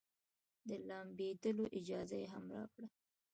د 0.67 0.69
لامبېدلو 0.87 1.65
اجازه 1.79 2.17
يې 2.21 2.27
هم 2.33 2.45
راکړه. 2.55 2.87